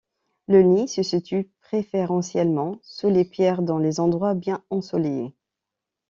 Le 0.47 0.63
nid 0.63 0.87
se 0.87 1.03
situe 1.03 1.51
préférentiellement 1.61 2.79
sous 2.81 3.07
les 3.11 3.23
pierres 3.23 3.61
dans 3.61 3.77
les 3.77 3.99
endroits 3.99 4.33
bien 4.33 4.63
ensoleillés. 4.71 5.35